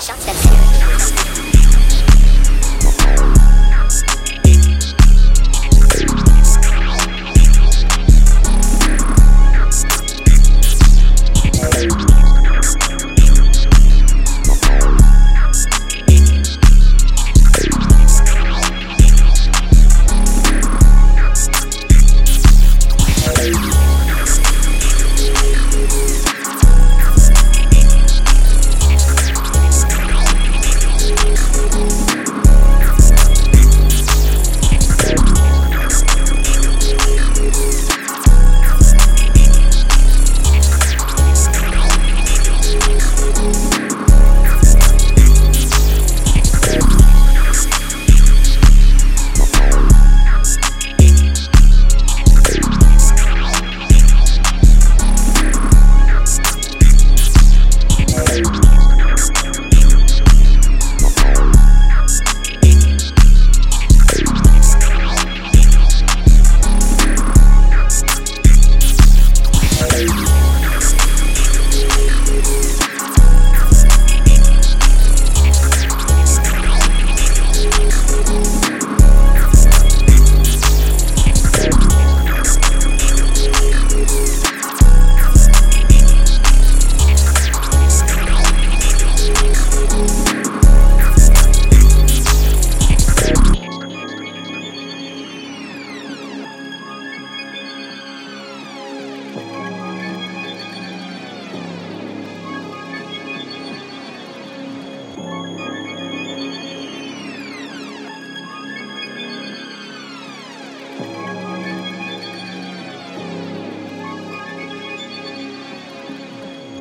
[0.00, 0.49] 想起来